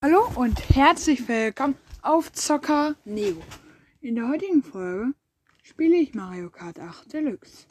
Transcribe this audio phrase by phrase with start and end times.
[0.00, 3.42] Hallo und herzlich willkommen auf Zocker Neo.
[4.00, 5.12] In der heutigen Folge
[5.64, 7.66] spiele ich Mario Kart 8 Deluxe.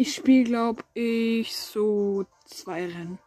[0.00, 3.18] Ich spiele, glaube ich, so zwei Rennen.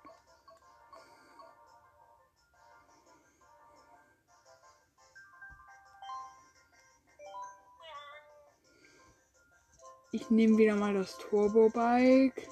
[10.14, 12.48] Ich nehme wieder mal das Turbo Bike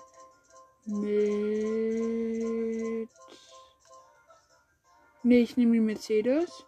[0.86, 1.10] mit.
[5.24, 6.66] Nee, ich nehme die Mercedes.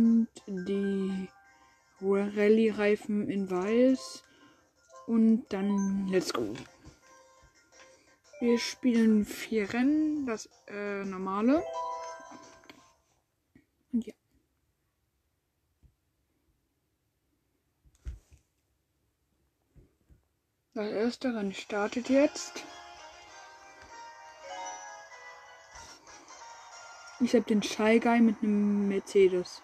[0.00, 1.28] Und die
[2.00, 4.22] Rallye-Reifen in weiß.
[5.06, 6.54] Und dann let's go.
[8.40, 11.62] Wir spielen vier Rennen, das äh, normale.
[13.92, 14.14] Und ja.
[20.72, 22.64] Das erste Rennen startet jetzt.
[27.22, 29.60] Ich habe den Shy Guy mit einem Mercedes.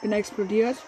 [0.00, 0.78] Bin explodiert.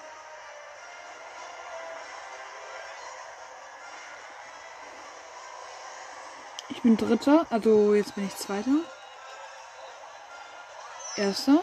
[6.70, 8.70] Ich bin Dritter, also jetzt bin ich Zweiter.
[11.16, 11.62] Erster.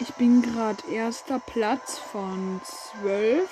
[0.00, 3.50] Ich bin gerade erster Platz von zwölf.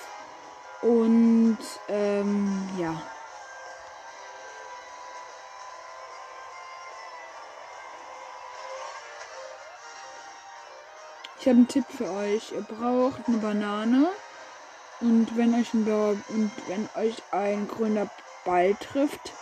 [0.81, 3.03] Und ähm, ja.
[11.39, 12.53] Ich habe einen Tipp für euch.
[12.53, 14.09] Ihr braucht eine Banane.
[15.01, 18.09] Und wenn euch ein blauer und wenn euch ein grüner
[18.47, 19.33] Ball trifft,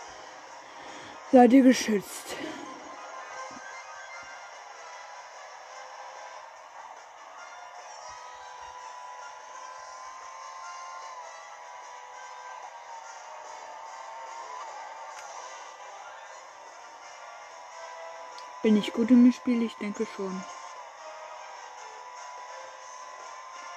[1.31, 2.35] seid ihr geschützt.
[18.67, 19.63] Bin ich gut im Spiel?
[19.63, 20.43] Ich denke schon.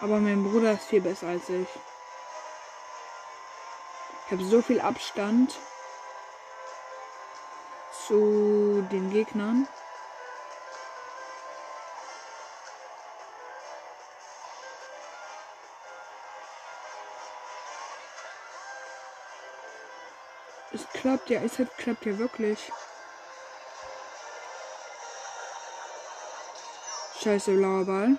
[0.01, 1.69] Aber mein Bruder ist viel besser als ich.
[4.27, 5.55] Ich habe so viel Abstand
[8.05, 9.69] zu den Gegnern.
[20.73, 22.73] Es klappt ja, es hat, klappt ja wirklich.
[27.23, 28.17] Scheiße, blauer Ball.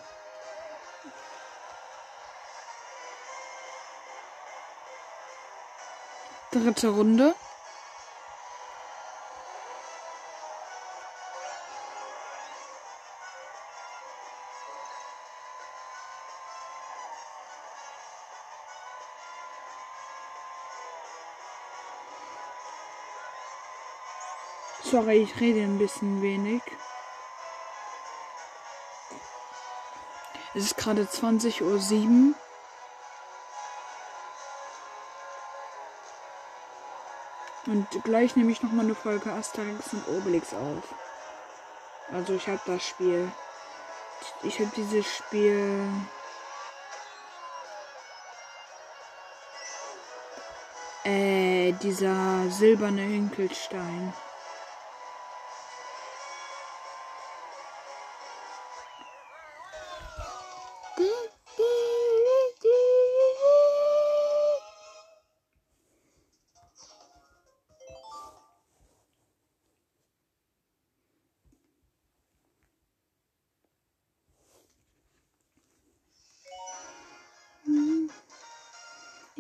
[6.51, 7.34] Dritte Runde.
[24.83, 26.62] Sorry, ich rede ein bisschen wenig.
[30.53, 32.35] Es ist gerade 20.07 Uhr.
[37.67, 40.84] Und gleich nehme ich nochmal eine Folge Asterix und Obelix auf.
[42.12, 43.31] Also ich habe das Spiel.
[44.44, 45.89] Ich habe dieses Spiel.
[51.06, 54.13] Äh, dieser silberne Hinkelstein.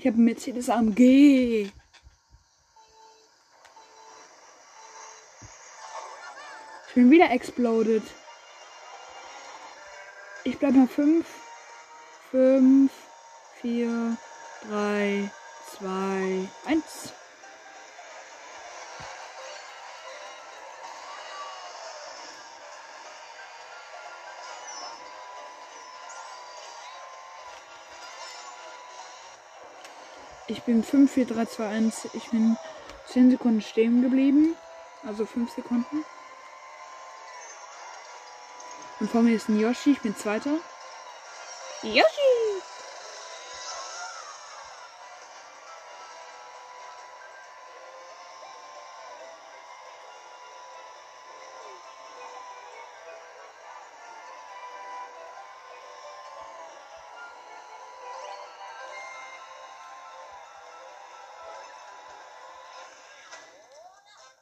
[0.01, 1.69] Ich habe Mercedes AMG.
[6.87, 8.01] Ich bin wieder exploded.
[10.43, 11.23] Ich bleib mal 5,
[12.31, 12.91] 5,
[13.61, 14.17] 4,
[14.69, 15.29] 3,
[15.77, 17.13] 2, 1.
[30.51, 32.09] Ich bin 5, 4, 3, 2, 1.
[32.13, 32.57] Ich bin
[33.07, 34.57] 10 Sekunden stehen geblieben.
[35.01, 36.03] Also 5 Sekunden.
[38.99, 39.91] Und vor mir ist ein Yoshi.
[39.91, 40.57] Ich bin Zweiter.
[41.83, 42.30] Yoshi!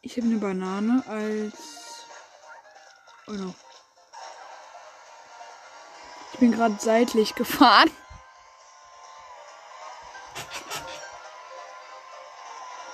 [0.09, 2.07] Ich habe eine Banane als.
[3.27, 3.53] Oh no.
[6.33, 7.91] Ich bin gerade seitlich gefahren.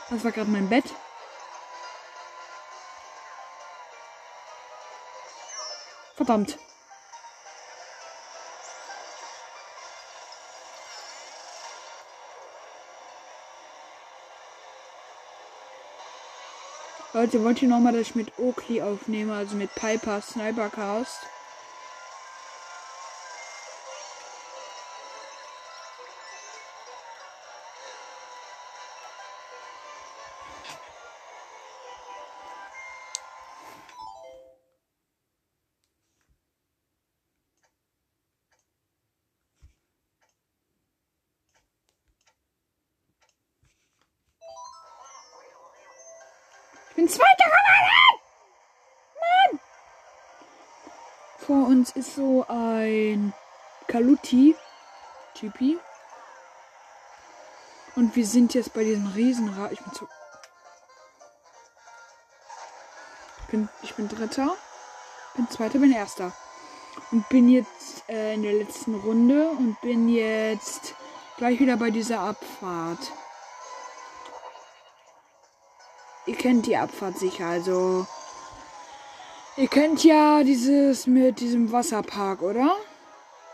[0.10, 0.84] Das war gerade mein Bett.
[6.16, 6.60] Verdammt.
[17.16, 21.22] Leute, wollt ihr nochmal, dass ich mit Oakley aufnehme, also mit Piper Snipercast?
[21.24, 21.35] Ich
[46.96, 48.22] bin Zweiter geworden!
[49.20, 49.60] Mann!
[51.40, 53.34] Vor uns ist so ein
[53.88, 54.56] Kaluti.
[55.36, 55.78] GP.
[57.96, 59.72] Und wir sind jetzt bei diesem Riesenrad.
[59.72, 60.08] Ich bin zu.
[63.42, 64.56] Ich bin, ich bin Dritter.
[65.36, 66.32] Bin Zweiter, bin Erster.
[67.12, 70.96] Und bin jetzt äh, in der letzten Runde und bin jetzt
[71.38, 73.12] gleich wieder bei dieser Abfahrt.
[76.46, 78.06] Kennt die Abfahrt sicher, also.
[79.58, 82.76] Ihr kennt ja dieses mit diesem Wasserpark, oder?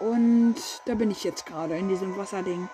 [0.01, 2.67] Und da bin ich jetzt gerade in diesem Wasserding.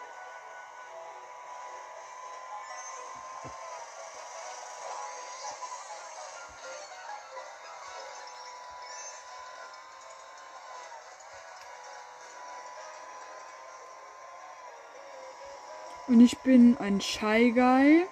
[16.08, 18.08] Und ich bin ein Shy Guy.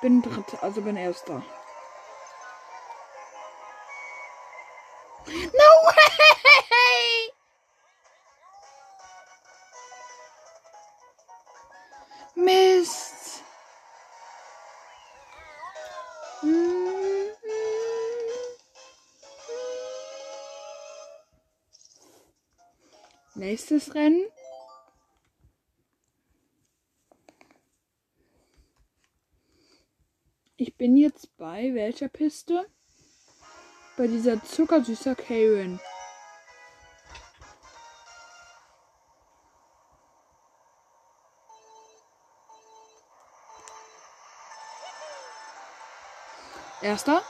[0.00, 1.42] Bin dritter, also bin erster.
[5.26, 7.32] No way!
[12.34, 13.44] Mist.
[23.34, 24.28] Nächstes Rennen.
[30.62, 32.66] Ich bin jetzt bei welcher Piste?
[33.96, 35.80] Bei dieser zuckersüßer Karen.
[46.82, 47.22] Erster.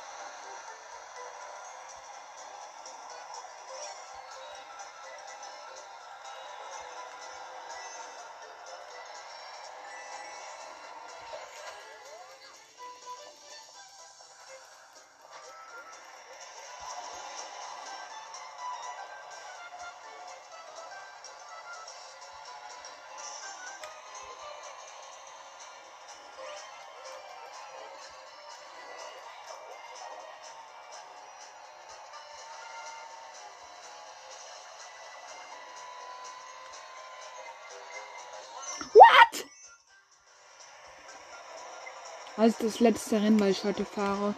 [42.37, 44.35] Also das letzte Rennen, weil ich heute fahre.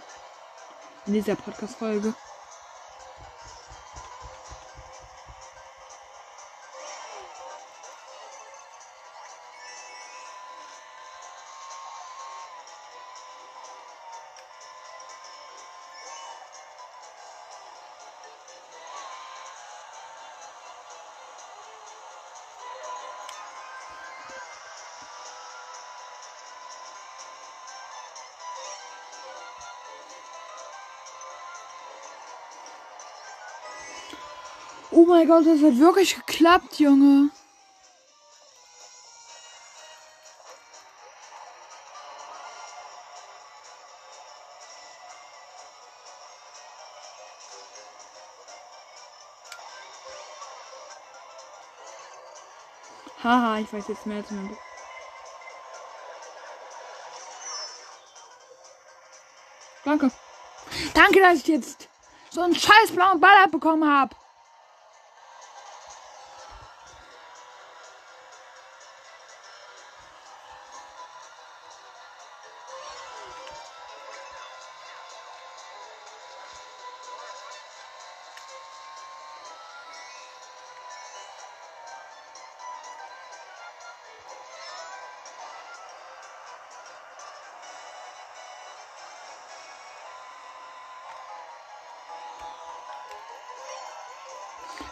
[1.07, 2.15] In dieser Podcast-Folge.
[34.95, 37.31] Oh mein Gott, das hat wirklich geklappt, Junge.
[53.25, 54.57] Haha, ich weiß jetzt mehr als mein
[59.85, 60.13] Danke.
[60.93, 61.89] Danke, dass ich jetzt
[62.31, 64.15] so einen scheiß blauen Ball abbekommen habe.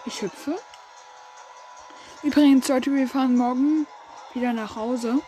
[0.04, 0.58] Ich hüpfe.
[2.22, 3.86] Übrigens, Leute, wir fahren morgen
[4.34, 5.20] wieder nach Hause.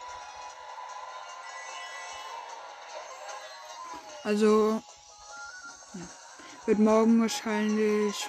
[4.25, 4.81] Also,
[6.67, 8.29] wird morgen wahrscheinlich.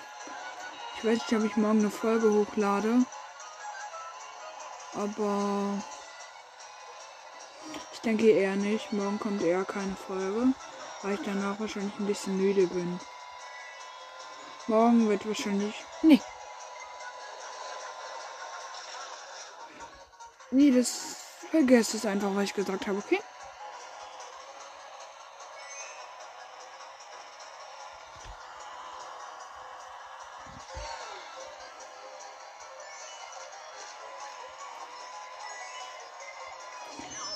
[0.97, 3.05] Ich weiß nicht, ob ich morgen eine Folge hochlade.
[4.95, 5.83] Aber
[7.91, 8.91] ich denke eher nicht.
[8.93, 10.53] Morgen kommt eher keine Folge,
[11.01, 12.99] weil ich danach wahrscheinlich ein bisschen müde bin.
[14.67, 15.75] Morgen wird wahrscheinlich.
[16.01, 16.21] Nee.
[20.51, 21.17] Nee, das.
[21.51, 23.19] Vergesst es einfach, was ich gesagt habe, okay?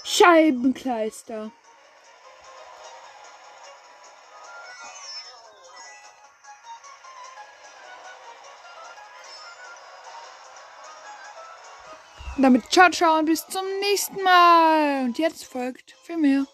[0.03, 1.51] Scheibenkleister.
[12.39, 15.05] Damit ciao, ciao und bis zum nächsten Mal.
[15.05, 16.47] Und jetzt folgt für mehr.